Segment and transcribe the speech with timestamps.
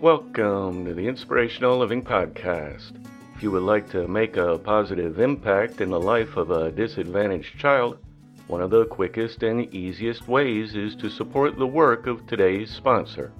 [0.00, 2.92] Welcome to the Inspirational Living Podcast.
[3.34, 7.58] If you would like to make a positive impact in the life of a disadvantaged
[7.58, 7.98] child,
[8.46, 13.32] one of the quickest and easiest ways is to support the work of today's sponsor,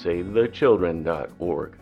[0.00, 1.76] SaveTheChildren.org.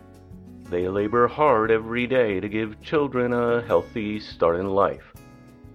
[0.71, 5.13] They labor hard every day to give children a healthy start in life.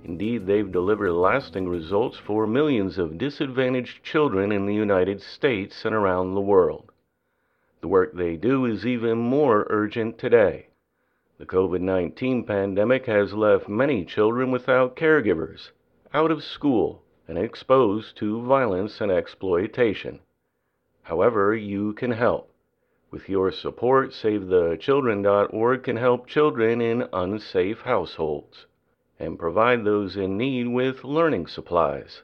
[0.02, 5.95] Indeed, they've delivered lasting results for millions of disadvantaged children in the United States and
[5.95, 6.89] around the world.
[7.80, 10.66] The work they do is even more urgent today.
[11.38, 15.70] The COVID 19 pandemic has left many children without caregivers,
[16.12, 20.20] out of school, and exposed to violence and exploitation.
[21.02, 22.52] However, you can help.
[23.10, 28.66] With your support, SaveTheChildren.org can help children in unsafe households
[29.18, 32.22] and provide those in need with learning supplies.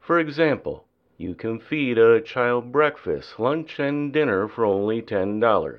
[0.00, 0.86] For example,
[1.22, 5.78] you can feed a child breakfast, lunch, and dinner for only $10,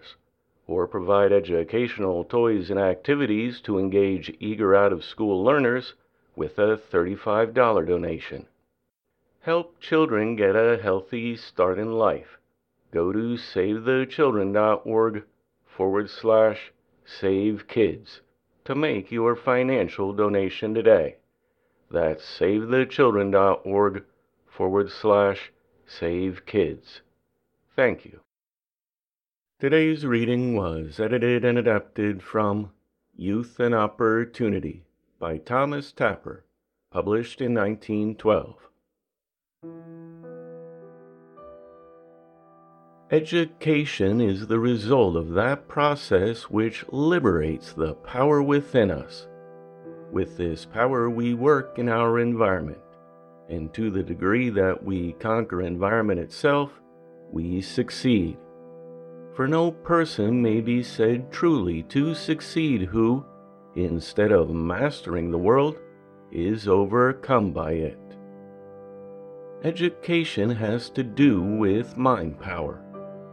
[0.68, 5.96] or provide educational toys and activities to engage eager out of school learners
[6.34, 8.46] with a $35 donation.
[9.42, 12.40] Help children get a healthy start in life.
[12.92, 15.24] Go to SaveTheChildren.org
[15.66, 16.72] forward slash
[17.04, 18.22] save kids
[18.64, 21.18] to make your financial donation today.
[21.92, 24.06] That's SaveTheChildren.org
[24.56, 25.52] forward slash
[25.86, 27.02] save kids.
[27.76, 28.20] Thank you.
[29.60, 32.72] Today's reading was edited and adapted from
[33.16, 34.84] Youth and Opportunity
[35.20, 36.44] by Thomas Tapper,
[36.92, 38.56] published in 1912.
[43.12, 49.28] Education is the result of that process which liberates the power within us.
[50.12, 52.80] With this power, we work in our environment,
[53.50, 56.72] and to the degree that we conquer environment itself,
[57.32, 58.38] we succeed.
[59.36, 63.26] For no person may be said truly to succeed who,
[63.76, 65.78] instead of mastering the world,
[66.32, 68.00] is overcome by it.
[69.64, 72.82] Education has to do with mind power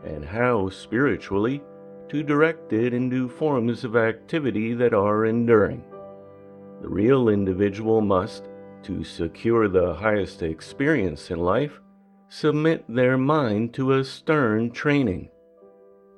[0.05, 1.63] and how spiritually
[2.09, 5.85] to direct it into forms of activity that are enduring.
[6.83, 8.49] The real individual must,
[8.85, 11.81] to secure the highest experience in life,
[12.29, 15.29] submit their mind to a stern training.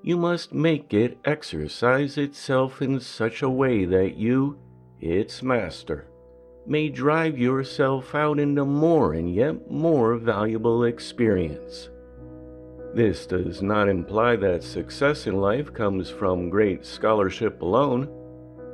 [0.02, 4.58] You must make it exercise itself in such a way that you,
[5.00, 6.08] its master,
[6.66, 11.88] may drive yourself out into more and yet more valuable experience.
[12.94, 18.08] This does not imply that success in life comes from great scholarship alone,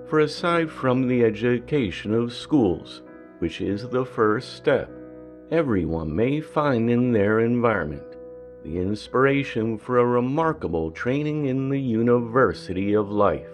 [0.09, 3.03] for aside from the education of schools,
[3.39, 4.91] which is the first step,
[5.51, 8.03] everyone may find in their environment
[8.65, 13.49] the inspiration for a remarkable training in the university of life.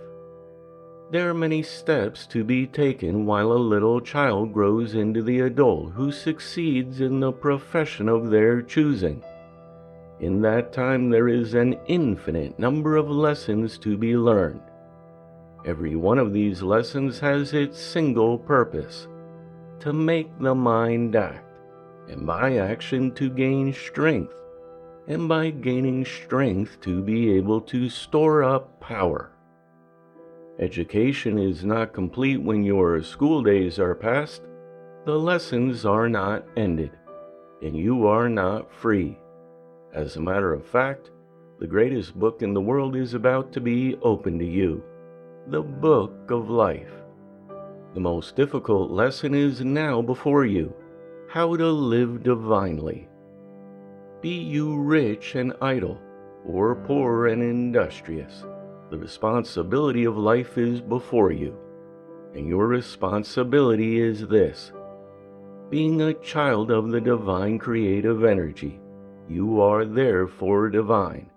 [1.11, 5.93] There are many steps to be taken while a little child grows into the adult
[5.93, 9.23] who succeeds in the profession of their choosing.
[10.21, 14.63] In that time, there is an infinite number of lessons to be learned.
[15.67, 19.07] Every one of these lessons has its single purpose
[19.85, 21.61] to make the mind act,
[22.09, 24.33] and by action to gain strength,
[25.09, 29.31] and by gaining strength to be able to store up power.
[30.59, 34.41] Education is not complete when your school days are past,
[35.05, 36.93] the lessons are not ended,
[37.63, 39.19] and you are not free.
[39.93, 41.11] As a matter of fact,
[41.61, 44.83] the greatest book in the world is about to be opened to you
[45.49, 47.04] the Book of Life.
[47.95, 50.75] The most difficult lesson is now before you
[51.29, 53.09] how to live divinely.
[54.21, 56.01] Be you rich and idle,
[56.45, 58.45] or poor and industrious,
[58.91, 61.57] the responsibility of life is before you.
[62.35, 64.73] And your responsibility is this
[65.71, 68.81] being a child of the divine creative energy
[69.29, 71.31] you are therefore divine,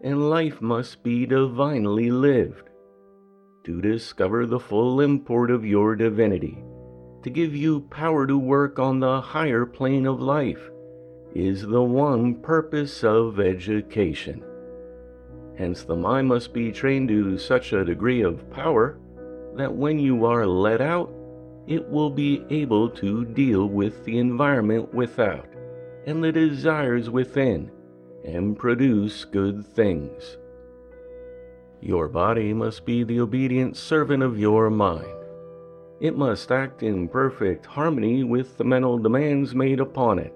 [0.00, 2.70] and life must be divinely lived.
[3.66, 6.62] To discover the full import of your divinity,
[7.24, 10.70] to give you power to work on the higher plane of life,
[11.34, 14.44] is the one purpose of education.
[15.58, 19.00] Hence, the mind must be trained to such a degree of power
[19.56, 21.12] that when you are let out,
[21.66, 25.48] it will be able to deal with the environment without
[26.06, 27.72] and the desires within,
[28.24, 30.36] and produce good things.
[31.80, 35.06] Your body must be the obedient servant of your mind.
[36.00, 40.34] It must act in perfect harmony with the mental demands made upon it,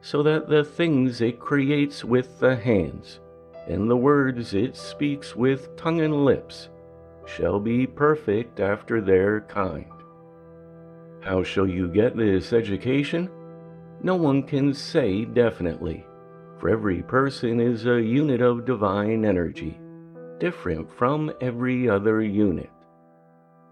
[0.00, 3.20] so that the things it creates with the hands,
[3.66, 6.68] and the words it speaks with tongue and lips
[7.26, 9.92] shall be perfect after their kind.
[11.20, 13.30] How shall you get this education?
[14.02, 16.06] No one can say definitely,
[16.58, 19.78] for every person is a unit of divine energy,
[20.38, 22.70] different from every other unit.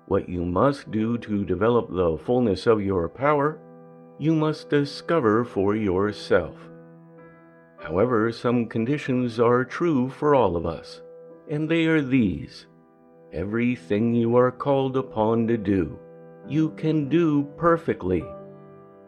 [0.07, 3.59] What you must do to develop the fullness of your power,
[4.19, 6.57] you must discover for yourself.
[7.79, 11.03] However, some conditions are true for all of us,
[11.49, 12.67] and they are these
[13.33, 15.99] everything you are called upon to do,
[16.49, 18.25] you can do perfectly.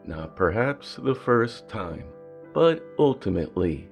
[0.05, 2.05] Not perhaps the first time,
[2.53, 3.87] but ultimately.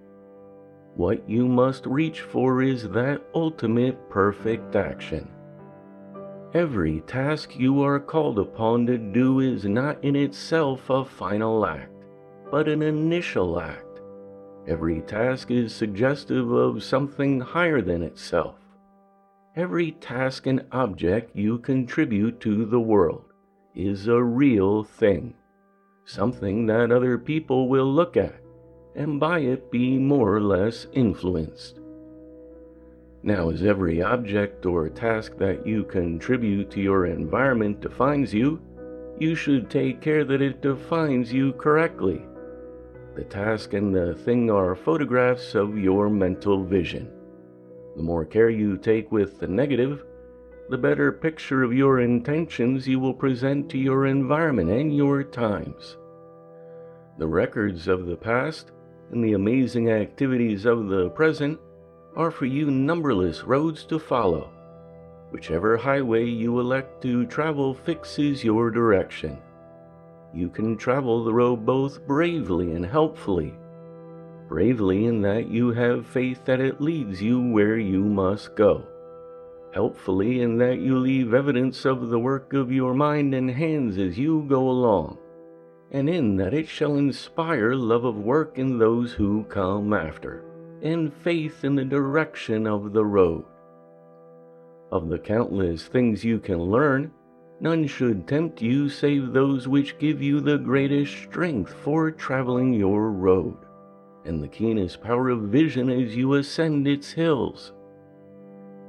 [0.97, 5.29] What you must reach for is that ultimate perfect action.
[6.53, 11.93] Every task you are called upon to do is not in itself a final act,
[12.51, 13.87] but an initial act
[14.67, 18.55] Every task is suggestive of something higher than itself.
[19.55, 23.23] Every task and object you contribute to the world
[23.73, 25.35] is a real thing,
[26.03, 28.41] something that other people will look at
[28.97, 31.79] and by it be more or less influenced.
[33.23, 38.59] Now, as every object or task that you contribute to your environment defines you,
[39.17, 42.21] you should take care that it defines you correctly
[43.17, 47.11] the task and the thing are photographs of your mental vision.
[47.95, 50.03] The more care you take with the negative,
[50.69, 55.97] the better picture of your intentions you will present to your environment and your times.
[57.17, 58.71] The records of the past
[59.11, 61.59] and the amazing activities of the present
[62.15, 64.51] are for you numberless roads to follow.
[65.31, 69.37] Whichever highway you elect to travel fixes your direction
[70.33, 73.53] you can travel the road both bravely and helpfully.
[74.47, 78.85] Bravely in that you have faith that it leads you where you must go.
[79.73, 84.17] Helpfully in that you leave evidence of the work of your mind and hands as
[84.17, 85.17] you go along,
[85.91, 90.43] and in that it shall inspire love of work in those who come after,
[90.81, 93.45] and faith in the direction of the road.
[94.91, 97.11] Of the countless things you can learn,
[97.59, 103.09] None should tempt you save those which give you the greatest strength for traveling your
[103.09, 103.57] road,
[104.25, 107.73] and the keenest power of vision as you ascend its hills.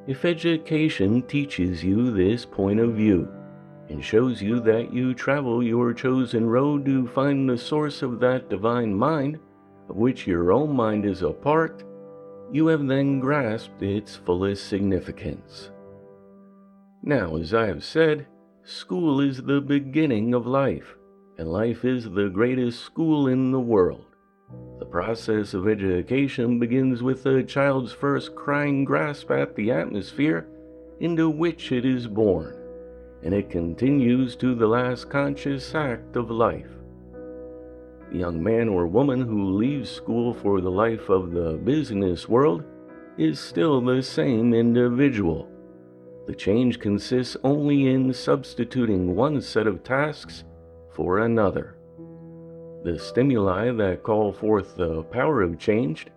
[0.06, 3.28] If education teaches you this point of view,
[3.88, 8.50] and shows you that you travel your chosen road to find the source of that
[8.50, 9.38] divine mind,
[9.88, 11.84] of which your own mind is a part,
[12.52, 15.70] you have then grasped its fullest significance.
[17.02, 18.26] Now, as I have said,
[18.68, 20.94] School is the beginning of life,
[21.38, 24.04] and life is the greatest school in the world.
[24.78, 30.46] The process of education begins with a child's first crying grasp at the atmosphere
[31.00, 32.54] into which it is born,
[33.22, 36.70] and it continues to the last conscious act of life.
[38.10, 42.64] The young man or woman who leaves school for the life of the business world
[43.16, 45.48] is still the same individual
[46.28, 50.44] the change consists only in substituting one set of tasks
[50.92, 51.78] for another.
[52.84, 56.10] The stimuli that call forth the power have changed,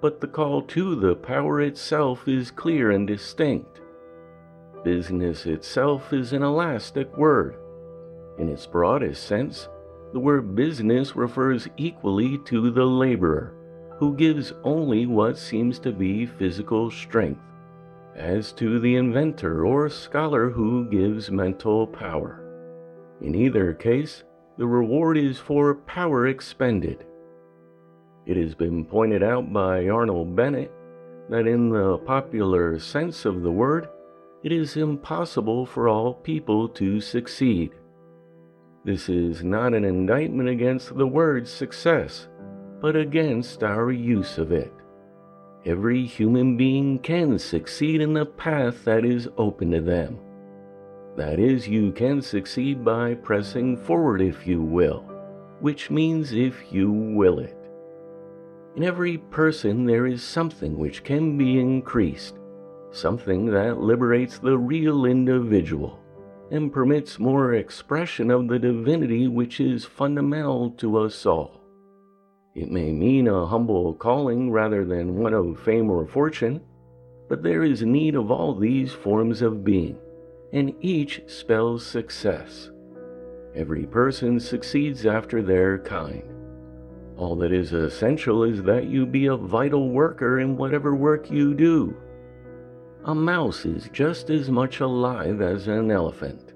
[0.00, 3.80] but the call to the power itself is clear and distinct.
[4.84, 7.56] Business itself is an elastic word.
[8.38, 9.68] In its broadest sense,
[10.12, 13.54] the word business refers equally to the laborer,
[13.98, 17.40] who gives only what seems to be physical strength
[18.14, 22.40] as to the inventor or scholar who gives mental power.
[23.20, 24.24] In either case,
[24.56, 27.04] the reward is for power expended.
[28.26, 30.72] It has been pointed out by Arnold Bennett
[31.30, 33.88] that in the popular sense of the word,
[34.42, 37.72] it is impossible for all people to succeed.
[38.84, 42.28] This is not an indictment against the word success,
[42.80, 44.72] but against our use of it.
[45.66, 50.18] Every human being can succeed in the path that is open to them.
[51.16, 55.00] That is, you can succeed by pressing forward if you will,
[55.60, 57.56] which means if you will it.
[58.76, 62.37] In every person, there is something which can be increased,
[62.90, 65.98] something that liberates the real individual
[66.50, 71.60] and permits more expression of the divinity which is fundamental to us all.
[72.54, 76.60] It may mean a humble calling rather than one of fame or fortune,
[77.28, 79.98] but there is need of all these forms of being,
[80.52, 82.70] and each spells success.
[83.54, 86.22] Every person succeeds after their kind.
[87.16, 91.54] All that is essential is that you be a vital worker in whatever work you
[91.54, 91.96] do.
[93.08, 96.52] A mouse is just as much alive as an elephant,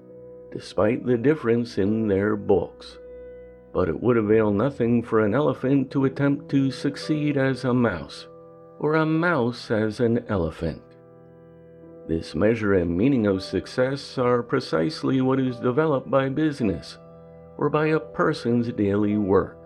[0.51, 2.99] despite the difference in their bulks.
[3.73, 8.27] But it would avail nothing for an elephant to attempt to succeed as a mouse,
[8.77, 10.83] or a mouse as an elephant.
[12.07, 16.99] This measure and meaning of success are precisely what is developed by business,
[17.57, 19.57] or by a person's daily work.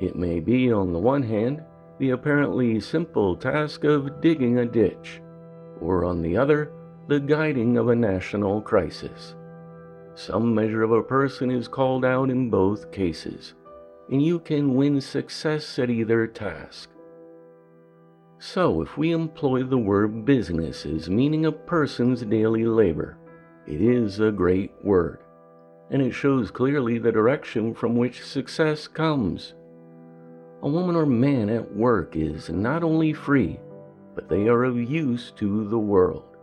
[0.00, 1.62] It may be, on the one hand,
[2.00, 5.20] the apparently simple task of digging a ditch,
[5.80, 6.72] or on the other,
[7.08, 9.34] the guiding of a national crisis.
[10.14, 13.54] Some measure of a person is called out in both cases,
[14.10, 16.88] and you can win success at either task.
[18.38, 23.16] So, if we employ the word business as meaning a person's daily labor,
[23.66, 25.20] it is a great word,
[25.90, 29.54] and it shows clearly the direction from which success comes.
[30.62, 33.58] A woman or man at work is not only free,
[34.14, 36.36] but they are of use to the world.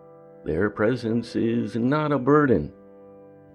[0.44, 2.72] Their presence is not a burden.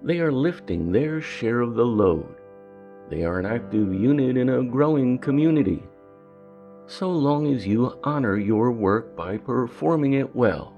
[0.02, 2.36] They are lifting their share of the load.
[3.10, 5.82] They are an active unit in a growing community.
[6.86, 10.72] So long as you honor your work by performing it well,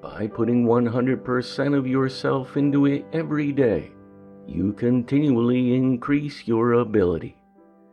[0.00, 3.92] by putting 100% of yourself into it every day,
[4.46, 7.36] you continually increase your ability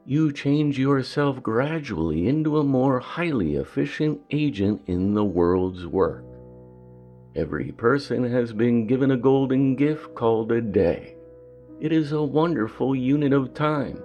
[0.06, 6.24] you change yourself gradually into a more highly efficient agent in the world's work.
[7.36, 11.16] Every person has been given a golden gift called a day.
[11.80, 14.02] It is a wonderful unit of time,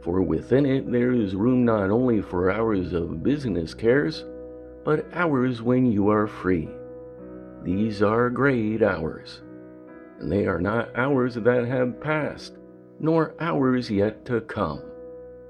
[0.00, 4.24] for within it there is room not only for hours of business cares,
[4.84, 6.68] but hours when you are free.
[7.62, 9.42] These are great hours,
[10.18, 12.56] and they are not hours that have passed,
[12.98, 14.82] nor hours yet to come.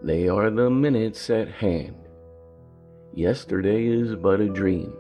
[0.05, 1.95] They are the minutes at hand.
[3.15, 4.93] Yesterday is but a dream,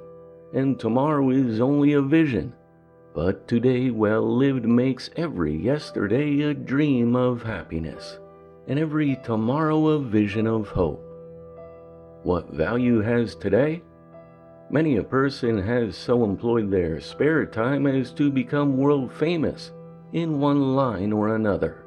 [0.54, 2.52] and tomorrow is only a vision.
[3.12, 8.20] But today well lived makes every yesterday a dream of happiness,
[8.68, 11.04] and every tomorrow a vision of hope.
[12.22, 13.82] What value has today?
[14.70, 19.72] Many a person has so employed their spare time as to become world famous
[20.12, 21.81] in one line or another.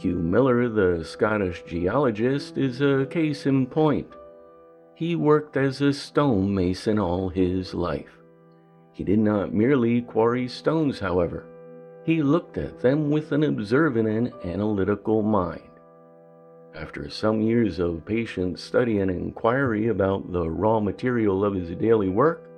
[0.00, 4.10] Hugh Miller, the Scottish geologist, is a case in point.
[4.94, 8.16] He worked as a stone mason all his life.
[8.94, 11.44] He did not merely quarry stones, however.
[12.06, 15.68] He looked at them with an observant and analytical mind.
[16.74, 22.08] After some years of patient study and inquiry about the raw material of his daily
[22.08, 22.50] work,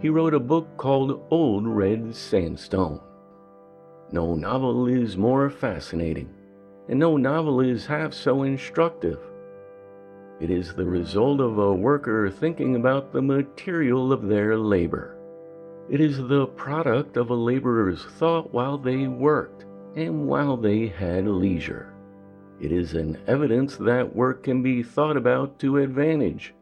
[0.00, 3.00] he wrote a book called Old Red Sandstone.
[4.12, 6.30] No novel is more fascinating
[6.88, 9.18] and no novel is half so instructive.
[10.40, 15.16] It is the result of a worker thinking about the material of their labor.
[15.88, 19.64] It is the product of a laborer's thought while they worked
[19.96, 21.94] and while they had leisure.
[22.60, 26.54] It is an evidence that work can be thought about to advantage,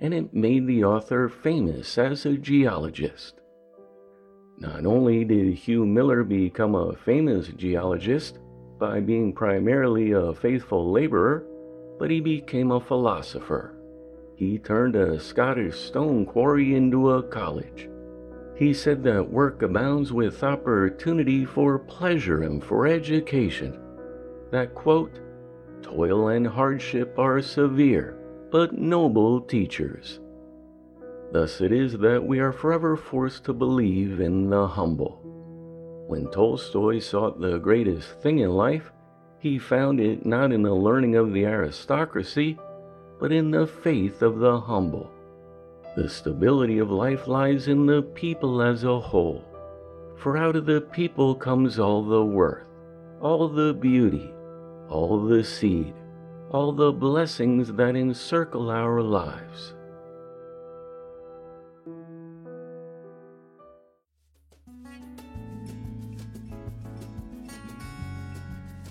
[0.00, 3.40] and it made the author famous as a geologist.
[4.58, 8.38] Not only did Hugh Miller become a famous geologist,
[8.84, 11.46] by being primarily a faithful laborer,
[11.98, 13.74] but he became a philosopher.
[14.36, 17.88] He turned a Scottish stone quarry into a college.
[18.56, 23.80] He said that work abounds with opportunity for pleasure and for education.
[24.50, 25.18] That, quote,
[25.80, 28.18] toil and hardship are severe,
[28.50, 30.20] but noble teachers.
[31.32, 35.23] Thus it is that we are forever forced to believe in the humble.
[36.06, 38.92] When Tolstoy sought the greatest thing in life,
[39.38, 42.58] he found it not in the learning of the aristocracy,
[43.18, 45.10] but in the faith of the humble.
[45.96, 49.44] The stability of life lies in the people as a whole,
[50.16, 52.66] for out of the people comes all the worth,
[53.20, 54.30] all the beauty,
[54.88, 55.94] all the seed,
[56.50, 59.74] all the blessings that encircle our lives.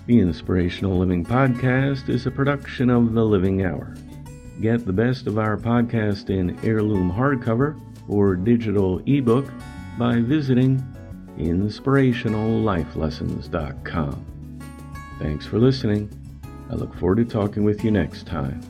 [0.06, 3.94] The Inspirational Living Podcast is a production of The Living Hour.
[4.60, 9.46] Get the best of our podcast in heirloom hardcover or digital ebook
[9.98, 10.86] by visiting
[11.38, 14.26] inspirationallifelessons.com.
[15.18, 16.10] Thanks for listening.
[16.70, 18.60] I look forward to talking with you next time.